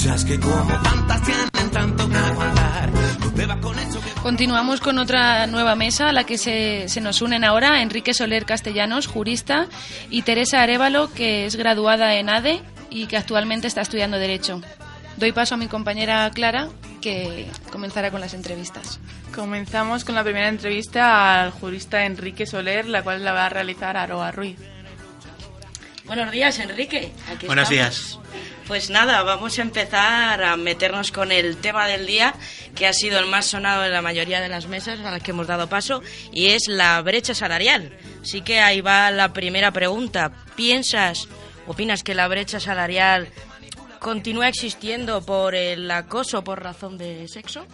[0.00, 2.90] tuyas que como tantas tienen tanto que aguantar.
[4.22, 8.44] Continuamos con otra nueva mesa a la que se, se nos unen ahora Enrique Soler
[8.44, 9.66] Castellanos, jurista,
[10.10, 14.60] y Teresa Arevalo, que es graduada en ADE y que actualmente está estudiando Derecho.
[15.16, 16.68] Doy paso a mi compañera Clara,
[17.00, 19.00] que comenzará con las entrevistas.
[19.34, 23.96] Comenzamos con la primera entrevista al jurista Enrique Soler, la cual la va a realizar
[23.96, 24.58] Aroa Ruiz.
[26.06, 27.12] Buenos días, Enrique.
[27.32, 28.20] Aquí Buenos estamos.
[28.70, 32.36] Pues nada, vamos a empezar a meternos con el tema del día,
[32.76, 35.32] que ha sido el más sonado en la mayoría de las mesas a las que
[35.32, 37.98] hemos dado paso, y es la brecha salarial.
[38.22, 40.30] Así que ahí va la primera pregunta.
[40.54, 41.26] ¿Piensas,
[41.66, 43.26] opinas que la brecha salarial
[43.98, 47.66] continúa existiendo por el acoso por razón de sexo?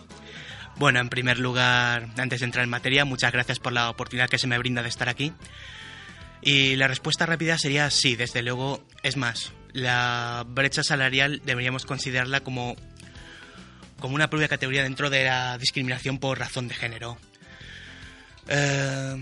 [0.77, 4.39] Bueno, en primer lugar, antes de entrar en materia, muchas gracias por la oportunidad que
[4.39, 5.35] se me brinda de estar aquí.
[6.41, 8.83] Y la respuesta rápida sería sí, desde luego.
[9.03, 12.77] Es más, la brecha salarial deberíamos considerarla como,
[14.01, 17.19] como una propia categoría dentro de la discriminación por razón de género.
[18.49, 19.17] Eh,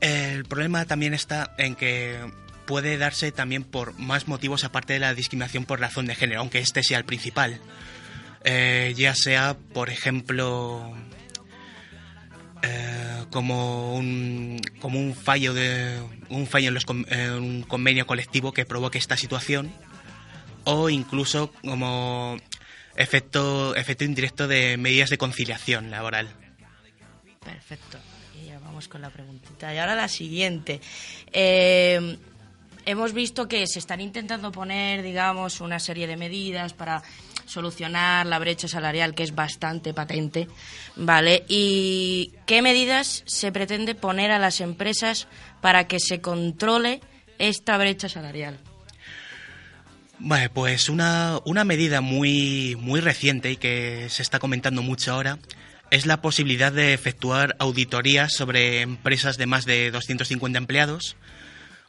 [0.00, 2.20] el problema también está en que
[2.66, 6.58] puede darse también por más motivos aparte de la discriminación por razón de género, aunque
[6.58, 7.58] este sea el principal.
[8.44, 10.94] Eh, ya sea, por ejemplo,
[12.62, 12.91] eh,
[13.32, 18.64] como un como un fallo de un fallo en, los, en un convenio colectivo que
[18.64, 19.72] provoque esta situación
[20.64, 22.36] o incluso como
[22.94, 26.28] efecto efecto indirecto de medidas de conciliación laboral.
[27.44, 27.98] Perfecto.
[28.40, 29.74] Y ya vamos con la preguntita.
[29.74, 30.80] Y ahora la siguiente.
[31.32, 32.16] Eh,
[32.86, 37.02] hemos visto que se están intentando poner, digamos, una serie de medidas para
[37.46, 40.48] solucionar la brecha salarial, que es bastante patente,
[40.96, 41.44] ¿vale?
[41.48, 45.28] ¿Y qué medidas se pretende poner a las empresas
[45.60, 47.00] para que se controle
[47.38, 48.58] esta brecha salarial?
[50.18, 55.38] Vale, pues una, una medida muy, muy reciente y que se está comentando mucho ahora
[55.90, 61.16] es la posibilidad de efectuar auditorías sobre empresas de más de 250 empleados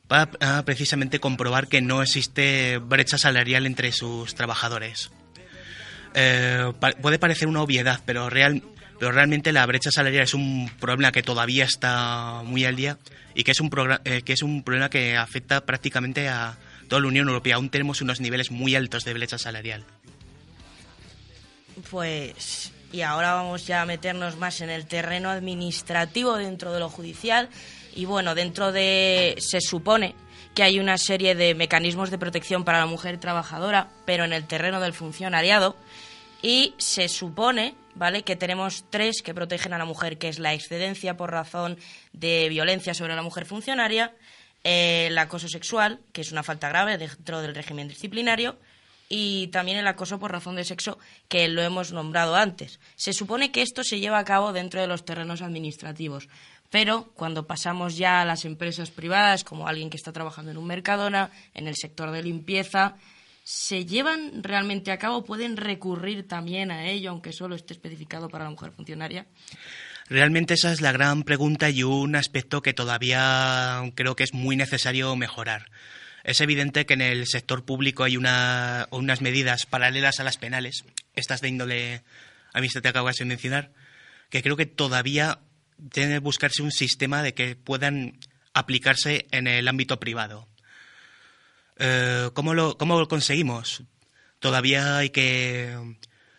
[0.07, 5.11] para ah, precisamente comprobar que no existe brecha salarial entre sus trabajadores.
[6.13, 8.63] Eh, puede parecer una obviedad, pero, real,
[8.99, 12.97] pero realmente la brecha salarial es un problema que todavía está muy al día
[13.35, 13.69] y que es un,
[14.05, 16.57] eh, que es un problema que afecta prácticamente a
[16.87, 17.55] toda la Unión Europea.
[17.55, 19.83] Aún tenemos unos niveles muy altos de brecha salarial.
[21.89, 26.89] Pues, y ahora vamos ya a meternos más en el terreno administrativo dentro de lo
[26.89, 27.49] judicial.
[27.95, 29.35] Y bueno, dentro de.
[29.39, 30.15] Se supone
[30.53, 34.45] que hay una serie de mecanismos de protección para la mujer trabajadora, pero en el
[34.45, 35.75] terreno del funcionariado.
[36.41, 40.53] Y se supone, ¿vale?, que tenemos tres que protegen a la mujer, que es la
[40.53, 41.77] excedencia por razón
[42.11, 44.13] de violencia sobre la mujer funcionaria,
[44.63, 48.59] eh, el acoso sexual, que es una falta grave dentro del régimen disciplinario,
[49.09, 50.99] y también el acoso por razón de sexo,
[51.29, 52.79] que lo hemos nombrado antes.
[52.95, 56.27] Se supone que esto se lleva a cabo dentro de los terrenos administrativos,
[56.73, 60.65] pero cuando pasamos ya a las empresas privadas, como alguien que está trabajando en un
[60.65, 62.95] Mercadona, en el sector de limpieza,
[63.43, 65.23] ¿se llevan realmente a cabo?
[65.23, 69.27] ¿Pueden recurrir también a ello, aunque solo esté especificado para la mujer funcionaria?
[70.09, 74.55] Realmente esa es la gran pregunta y un aspecto que todavía creo que es muy
[74.55, 75.69] necesario mejorar.
[76.23, 80.85] Es evidente que en el sector público hay una, unas medidas paralelas a las penales,
[81.13, 82.01] estas de índole
[82.51, 83.73] administrativa que acabas de mencionar,
[84.31, 85.37] que creo que todavía
[85.77, 88.19] debe buscarse un sistema de que puedan
[88.53, 90.47] aplicarse en el ámbito privado.
[91.77, 93.83] Eh, ¿cómo, lo, ¿Cómo conseguimos?
[94.39, 95.75] Todavía hay que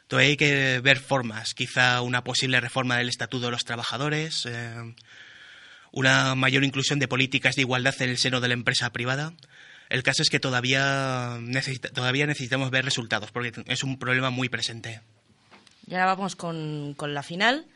[0.06, 4.94] todavía hay que ver formas, quizá una posible reforma del Estatuto de los Trabajadores, eh,
[5.90, 9.32] una mayor inclusión de políticas de igualdad en el seno de la empresa privada.
[9.88, 11.38] El caso es que todavía,
[11.92, 15.00] todavía necesitamos ver resultados, porque es un problema muy presente.
[15.86, 17.66] Y ahora vamos con, con la final.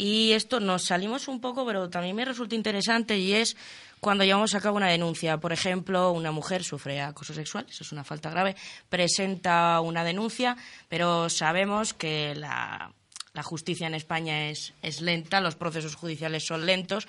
[0.00, 3.54] Y esto nos salimos un poco, pero también me resulta interesante y es
[4.00, 5.36] cuando llevamos a cabo una denuncia.
[5.36, 8.56] Por ejemplo, una mujer sufre acoso sexual, eso es una falta grave,
[8.88, 10.56] presenta una denuncia,
[10.88, 12.94] pero sabemos que la,
[13.42, 17.06] justicia en España es, es lenta, los procesos judiciales son lentos.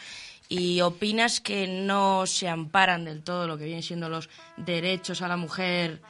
[0.49, 4.27] ¿Y opinas que no se amparan del todo lo que vienen siendo los
[4.57, 6.01] derechos a la mujer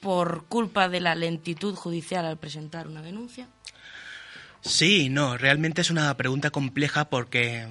[0.00, 3.48] por culpa de la lentitud judicial al presentar una denuncia?
[4.62, 7.66] Sí, no, realmente es una pregunta compleja porque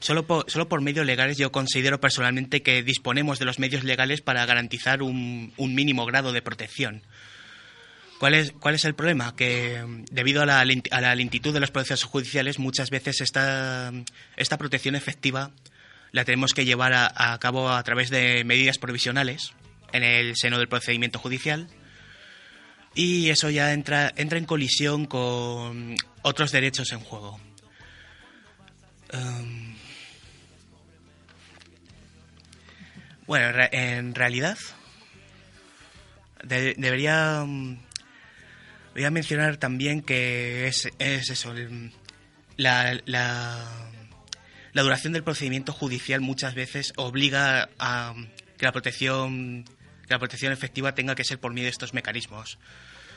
[0.00, 4.22] solo por, solo por medios legales yo considero personalmente que disponemos de los medios legales
[4.22, 7.02] para garantizar un, un mínimo grado de protección.
[8.18, 9.36] ¿Cuál es, ¿Cuál es el problema?
[9.36, 13.92] Que mm, debido a la, a la lentitud de los procesos judiciales muchas veces esta,
[14.36, 15.50] esta protección efectiva
[16.12, 19.52] la tenemos que llevar a cabo a través de medidas provisionales
[19.92, 21.68] en el seno del procedimiento judicial
[22.96, 27.38] y eso ya entra, entra en colisión con otros derechos en juego.
[29.12, 29.76] Em,
[33.26, 34.58] bueno, en re- en realidad
[36.44, 37.78] de- debería, mm,
[38.88, 41.54] debería mencionar también que es, es eso,
[42.56, 43.64] la, la,
[44.72, 48.14] la duración del procedimiento judicial muchas veces obliga a
[48.56, 49.64] que la protección
[50.06, 52.58] que la protección efectiva tenga que ser por medio de estos mecanismos.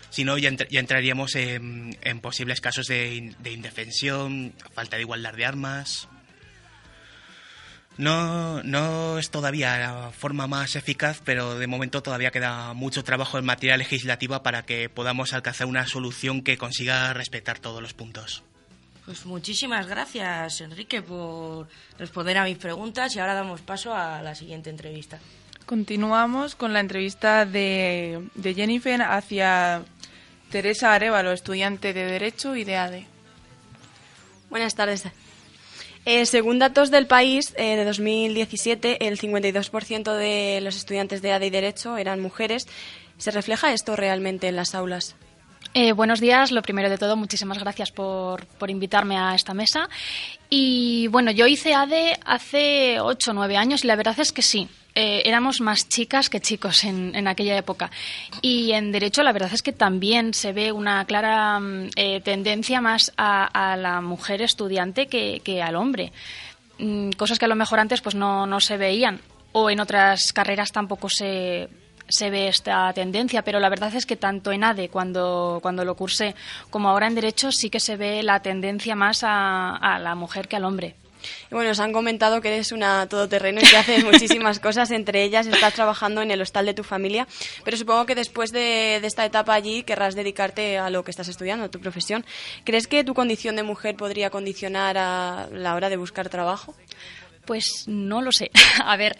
[0.09, 5.33] Si no, ya, entr- ya entraríamos en, posibles casos de, de indefensión, falta de igualdad
[5.33, 6.07] de armas.
[7.97, 13.37] No, no es todavía la forma más eficaz, pero de momento todavía queda mucho trabajo
[13.37, 18.43] en materia legislativa para que podamos alcanzar una solución que consiga respetar todos los puntos.
[19.05, 24.33] Pues muchísimas gracias, Enrique, por responder a mis preguntas y ahora damos paso a la
[24.33, 25.19] siguiente entrevista.
[25.69, 29.83] Continuamos con la entrevista de, de Jennifer hacia
[30.49, 33.05] Teresa Arevalo, estudiante de Derecho y de ADE.
[34.49, 35.03] Buenas tardes.
[36.05, 41.45] Eh, según datos del país eh, de 2017, el 52% de los estudiantes de ADE
[41.45, 42.65] y Derecho eran mujeres.
[43.19, 45.15] ¿Se refleja esto realmente en las aulas?
[45.75, 46.51] Eh, buenos días.
[46.51, 49.87] Lo primero de todo, muchísimas gracias por, por invitarme a esta mesa.
[50.49, 54.41] Y bueno, yo hice ADE hace 8 o 9 años y la verdad es que
[54.41, 54.67] sí.
[55.01, 57.89] Eh, éramos más chicas que chicos en, en aquella época.
[58.41, 62.81] Y en Derecho, la verdad es que también se ve una clara mm, eh, tendencia
[62.81, 66.11] más a, la mujer estudiante que, que al hombre.
[66.79, 69.21] Mm, cosas que a lo mejor antes pues no, no se veían.
[69.53, 71.69] O en otras carreras tampoco se,
[72.09, 75.95] se ve esta tendencia, pero la verdad es que tanto en ADE cuando, cuando lo
[75.95, 76.35] cursé
[76.69, 80.57] como ahora en Derecho sí que se ve la tendencia más a la mujer que
[80.57, 80.97] al hombre.
[81.51, 85.23] Y bueno, os han comentado que eres una todoterreno y que haces muchísimas cosas, entre
[85.23, 87.27] ellas estás trabajando en el hostal de tu familia,
[87.63, 91.27] pero supongo que después de, de esta etapa allí querrás dedicarte a lo que estás
[91.27, 92.25] estudiando, a tu profesión.
[92.63, 96.75] ¿Crees que tu condición de mujer podría condicionar a la hora de buscar trabajo?
[97.45, 98.51] Pues no lo sé.
[98.85, 99.17] A ver,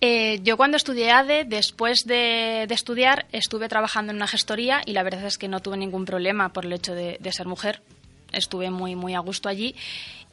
[0.00, 4.94] eh, yo cuando estudié ADE, después de, de estudiar, estuve trabajando en una gestoría y
[4.94, 7.80] la verdad es que no tuve ningún problema por el hecho de, de ser mujer.
[8.32, 9.76] Estuve muy, muy a gusto allí.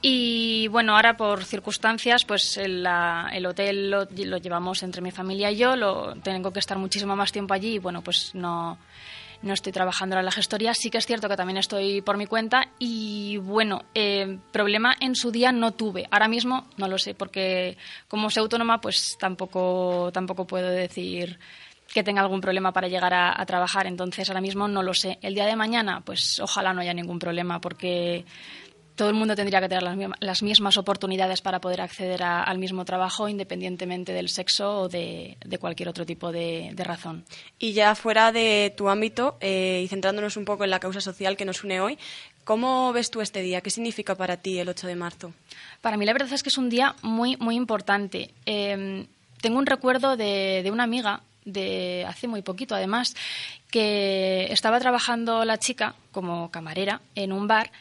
[0.07, 5.49] Y bueno, ahora por circunstancias, pues el, la- el hotel lo, llevamos entre mi familia
[5.49, 5.75] y yo.
[5.75, 8.77] Lo, tengo que estar muchísimo más tiempo allí y bueno, pues no,
[9.41, 10.75] no estoy trabajando en la gestoría.
[10.75, 15.15] Sí que es cierto que también estoy por mi cuenta y bueno, eh, problema en
[15.15, 16.05] su día no tuve.
[16.11, 17.75] Ahora mismo no lo sé porque
[18.07, 21.39] como soy autónoma pues tampoco, tampoco puedo decir
[21.91, 23.87] que tenga algún problema para llegar a trabajar.
[23.87, 25.17] Entonces ahora mismo no lo sé.
[25.23, 28.23] El día de mañana pues ojalá no haya ningún problema porque
[28.95, 32.57] todo el mundo tendría que tener las, las mismas oportunidades para poder acceder a- al
[32.57, 37.25] mismo trabajo independientemente del sexo o de, de cualquier otro tipo de- de razón.
[37.59, 41.36] Y ya fuera de tu ámbito eh, y centrándonos un poco en la causa social
[41.36, 41.98] que nos une hoy,
[42.46, 43.62] ¿cómo ves tú este día?
[43.62, 45.34] ¿Qué significa para ti el 8 de marzo?
[45.81, 48.31] Para mí la verdad es que es un día muy, muy importante.
[48.46, 49.05] Eh,
[49.41, 53.13] tengo un recuerdo de, de una amiga de hace muy poquito, además,
[53.69, 57.72] que estaba trabajando la chica como camarera en un bar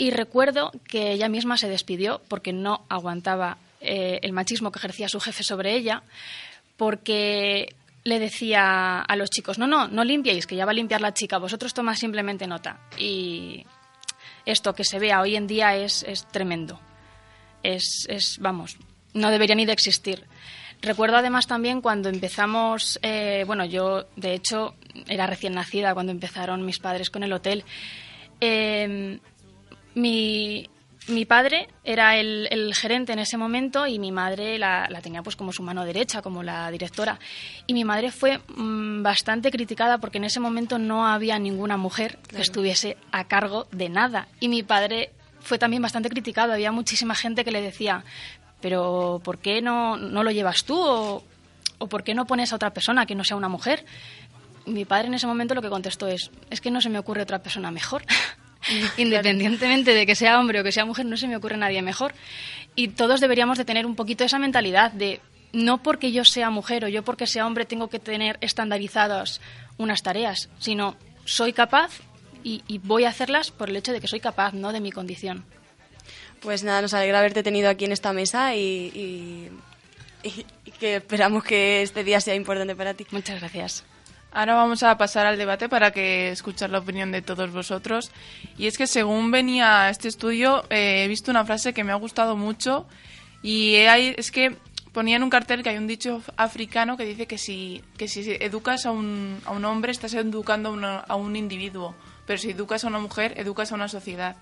[0.00, 5.10] y recuerdo que ella misma se despidió porque no aguantaba eh, el machismo que ejercía
[5.10, 6.02] su jefe sobre ella,
[6.78, 11.02] porque le decía a los chicos, no, no, no limpiéis, que ya va a limpiar
[11.02, 12.80] la chica, vosotros tomad simplemente nota.
[12.96, 13.66] Y
[14.46, 16.80] esto que se vea hoy en día es, es tremendo.
[17.62, 18.78] Es, es, vamos,
[19.12, 20.24] no debería ni de existir.
[20.80, 24.76] Recuerdo además también cuando empezamos, eh, bueno, yo de hecho
[25.08, 27.64] era recién nacida cuando empezaron mis padres con el hotel.
[28.40, 29.20] Eh,
[29.94, 30.68] mi,
[31.08, 35.22] mi padre era el, el gerente en ese momento y mi madre la, la tenía
[35.22, 37.18] pues como su mano derecha, como la directora.
[37.66, 42.18] Y mi madre fue mm, bastante criticada porque en ese momento no había ninguna mujer
[42.28, 44.28] que estuviese a cargo de nada.
[44.40, 46.52] Y mi padre fue también bastante criticado.
[46.52, 48.04] Había muchísima gente que le decía,
[48.60, 50.78] pero ¿por qué no, no lo llevas tú?
[50.78, 51.24] O,
[51.80, 53.86] ¿O por qué no pones a otra persona que no sea una mujer?
[54.66, 57.22] Mi padre en ese momento lo que contestó es, es que no se me ocurre
[57.22, 58.02] otra persona mejor.
[58.96, 62.14] Independientemente de que sea hombre o que sea mujer, no se me ocurre nadie mejor.
[62.76, 65.20] Y todos deberíamos de tener un poquito esa mentalidad de
[65.52, 69.40] no porque yo sea mujer o yo porque sea hombre tengo que tener estandarizadas
[69.78, 71.90] unas tareas, sino soy capaz
[72.44, 74.92] y, y voy a hacerlas por el hecho de que soy capaz, no de mi
[74.92, 75.44] condición.
[76.40, 79.50] Pues nada, nos alegra haberte tenido aquí en esta mesa y, y-
[80.22, 83.06] y- y que esperamos que este día sea importante para ti.
[83.10, 83.84] Muchas gracias.
[84.32, 88.10] Ahora vamos a pasar al debate para que escuchar la opinión de todos vosotros.
[88.56, 91.96] Y es que según venía este estudio, eh, he visto una frase que me ha
[91.96, 92.86] gustado mucho
[93.42, 94.56] y es que
[94.92, 98.20] ponía en un cartel que hay un dicho africano que dice que si, que si
[98.40, 101.94] educas a un, a un hombre estás educando a, una- a un individuo,
[102.26, 104.36] pero si educas a una mujer, educas a una sociedad.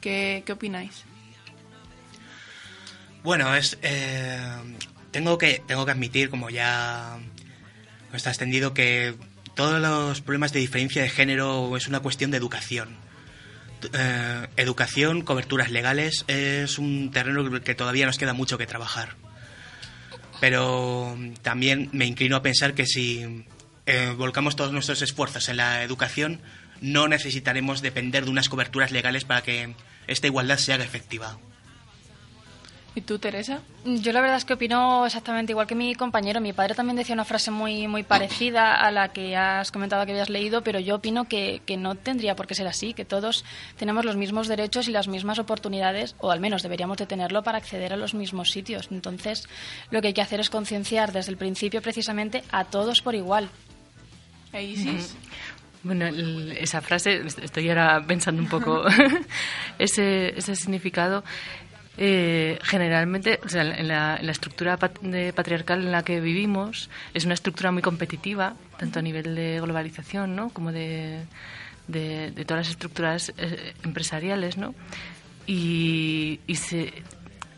[0.00, 1.04] ¿Qué, qué opináis?
[3.22, 4.36] Bueno, es eh,
[5.12, 7.18] tengo que tengo que admitir, como ya
[8.16, 9.14] está extendido, que
[9.54, 12.96] todos los problemas de diferencia de género es una cuestión de educación.
[13.92, 19.16] Eh, educación, coberturas legales, es un terreno que todavía nos queda mucho que trabajar.
[20.40, 23.44] Pero también me inclino a pensar que si
[23.86, 26.40] eh, volcamos todos nuestros esfuerzos en la educación,
[26.80, 29.74] no necesitaremos depender de unas coberturas legales para que
[30.06, 31.38] esta igualdad se haga efectiva.
[32.94, 33.60] ¿Y tú, Teresa?
[33.86, 36.42] Yo la verdad es que opino exactamente igual que mi compañero.
[36.42, 40.12] Mi padre también decía una frase muy, muy parecida a la que has comentado que
[40.12, 43.46] habías leído, pero yo opino que, que no tendría por qué ser así, que todos
[43.78, 47.56] tenemos los mismos derechos y las mismas oportunidades, o al menos deberíamos de tenerlo para
[47.56, 48.88] acceder a los mismos sitios.
[48.90, 49.48] Entonces,
[49.90, 53.48] lo que hay que hacer es concienciar desde el principio precisamente a todos por igual.
[54.52, 55.16] ¿E Isis?
[55.84, 56.06] Bueno,
[56.60, 58.84] esa frase, est- estoy ahora pensando un poco
[59.78, 61.24] ese, ese significado.
[61.98, 67.24] Eh, generalmente, o sea, en la, estructura pat- de patriarcal en la que vivimos, es
[67.24, 70.48] una estructura muy competitiva, tanto a nivel de globalización ¿no?
[70.50, 71.24] como de,
[71.88, 74.74] de, todas las estructuras eh, empresariales, ¿no?
[75.46, 76.92] Y, y se,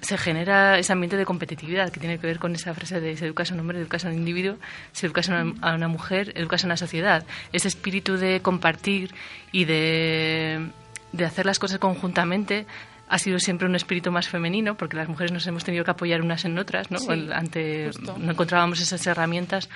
[0.00, 3.26] se genera ese ambiente de competitividad que tiene que ver con esa frase de se
[3.26, 4.56] educas a un hombre, educas a un individuo,
[4.92, 7.24] se educas a una, a una mujer, educas a una sociedad.
[7.52, 9.14] Ese espíritu de compartir
[9.52, 10.66] y de,
[11.12, 12.66] de hacer las cosas conjuntamente
[13.08, 16.23] ha sido siempre un espíritu más femenino porque las mujeres nos hemos tenido que apoyar
[16.23, 16.99] unas en otras, ¿no?
[16.99, 18.16] Sí, Ante, justo.
[18.18, 19.68] no encontrábamos esas herramientas.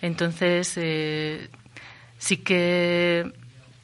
[0.00, 1.48] Entonces, eh,
[2.18, 3.32] sí que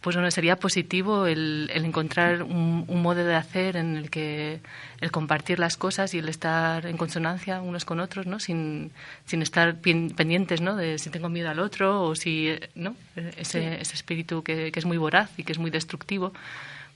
[0.00, 4.58] pues bueno, sería positivo el, el encontrar un, un modo de hacer en el que
[5.00, 8.40] el compartir las cosas y el estar en consonancia unos con otros, ¿no?
[8.40, 8.90] Sin,
[9.26, 10.74] sin estar pendientes, ¿no?
[10.74, 12.96] De si tengo miedo al otro o si, ¿no?
[13.14, 16.32] Eh, Ese, ese espíritu que, que es muy voraz y que es muy destructivo,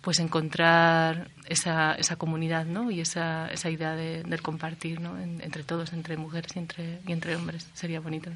[0.06, 2.92] pues encontrar esa, esa comunidad, ¿no?
[2.92, 5.18] Y esa, esa idea de, del compartir, ¿no?
[5.20, 7.66] En- entre todos, entre mujeres y entre, y entre hombres.
[7.74, 8.30] Sería bonito.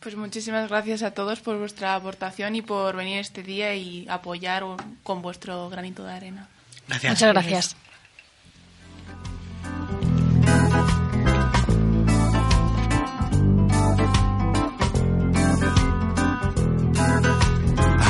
[0.00, 4.64] Pues muchísimas gracias a todos por vuestra aportación y por venir este día y apoyar
[5.04, 6.48] con vuestro granito de arena.
[6.88, 7.12] Gracias.
[7.12, 7.76] Muchas gracias.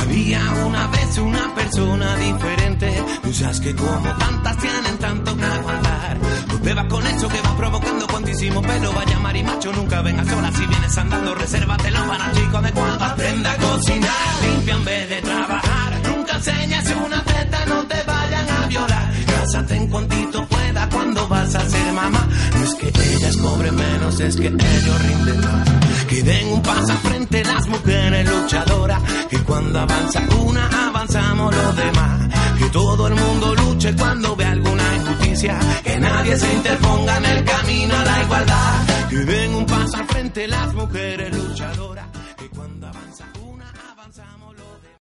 [0.01, 2.64] Había una vez una persona diferente.
[3.25, 6.19] Piensas que como tantas tienen tanto que aguantar.
[6.47, 8.93] No bebas con eso que va provocando cuantísimo pelo.
[8.93, 10.53] Vaya marimacho, nunca vengas sola.
[10.53, 14.11] Si vienes andando, resérvatelo para chico de cuando aprenda a cocinar.
[14.43, 16.01] Limpia en vez de trabajar.
[16.07, 19.13] Nunca enseñas una teta, no te vayan a violar.
[19.27, 22.29] Cásate en cuantito pueda cuando vas a ser mamá.
[22.59, 25.69] No es que ellas cobren menos, es que ellos rinden más.
[26.09, 29.03] Que den un paso al frente las mujeres luchadoras.
[29.31, 32.24] Que cuando avanza una, avanzamos los demás.
[32.65, 35.59] Que todo el mundo luche cuando ve alguna injusticia.
[35.83, 39.09] Que nadie se interponga en el camino a la igualdad.
[39.11, 42.07] Que den un paso al frente las mujeres luchadoras.